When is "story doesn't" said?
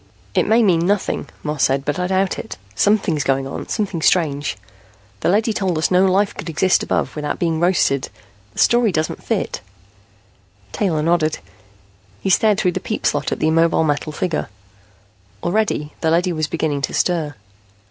8.57-9.21